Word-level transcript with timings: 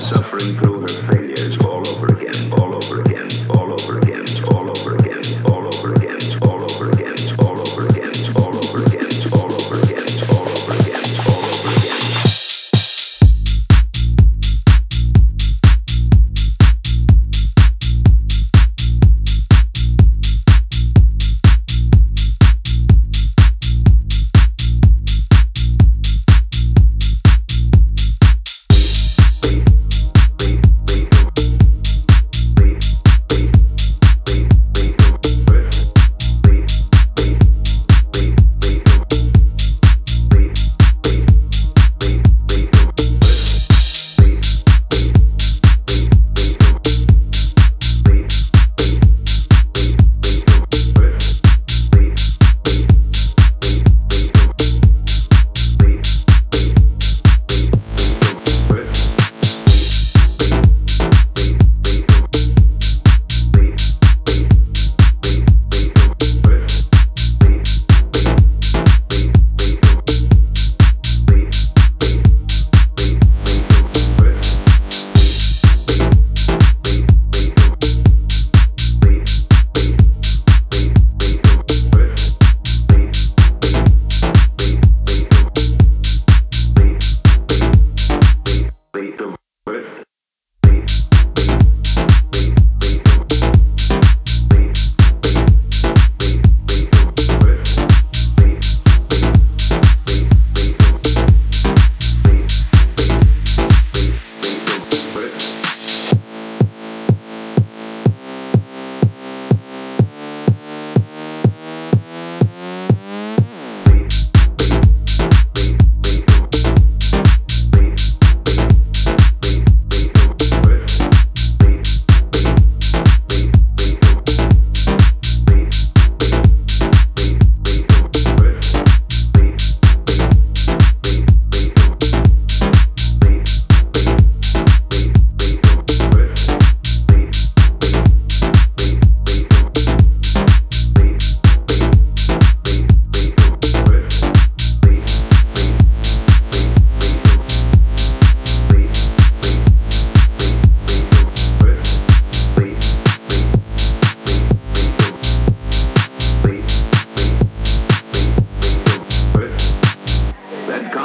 suffering 0.00 0.54
through 0.56 0.80
her 0.80 0.88
failures 0.88 1.58
all 1.58 1.89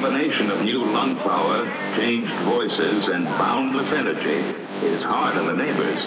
combination 0.00 0.48
of 0.48 0.64
new 0.64 0.78
lung 0.78 1.16
power, 1.16 1.64
changed 1.96 2.32
voices, 2.46 3.08
and 3.08 3.24
boundless 3.24 3.90
energy 3.90 4.56
is 4.86 5.02
hard 5.02 5.36
on 5.36 5.46
the 5.46 5.52
neighbors. 5.52 5.98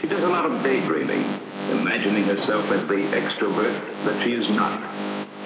She 0.00 0.06
does 0.06 0.22
a 0.22 0.28
lot 0.30 0.46
of 0.46 0.62
daydreaming, 0.62 1.22
imagining 1.70 2.24
herself 2.24 2.70
as 2.70 2.86
the 2.86 3.04
extrovert 3.12 3.78
that 4.04 4.24
she 4.24 4.32
is 4.32 4.48
not. 4.48 4.80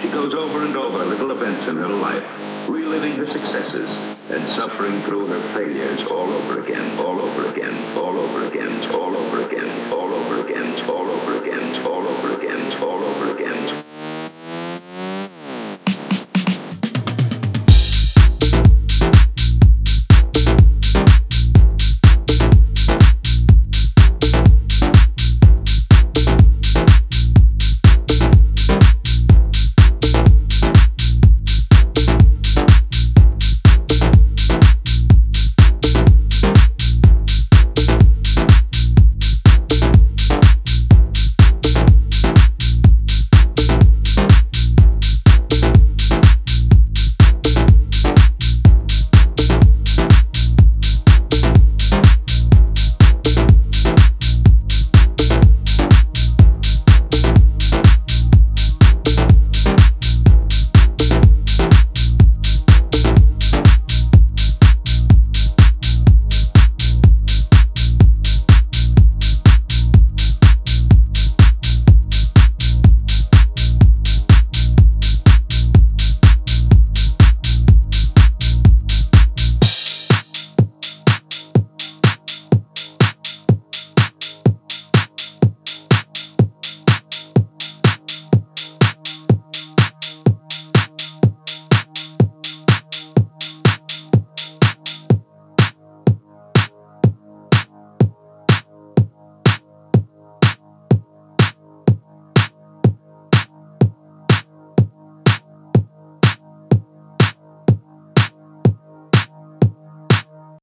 She 0.00 0.06
goes 0.11 0.33
over 0.33 0.65
and 0.65 0.77
over 0.77 1.05
little 1.05 1.33
events 1.33 1.66
in 1.66 1.75
her 1.75 1.88
life, 1.88 2.25
reliving 2.69 3.14
her 3.14 3.26
successes 3.26 3.91
and 4.31 4.49
suffering 4.50 4.96
through 5.00 5.26
her 5.26 5.41
failures 5.53 6.06
all 6.06 6.31
over 6.31 6.62
again, 6.62 6.99
all 7.00 7.20
over 7.20 7.50
again, 7.50 7.75
all 7.99 8.17
over 8.17 8.46
again, 8.46 8.69
all 8.69 8.69
over 8.69 8.69
again, 8.69 8.69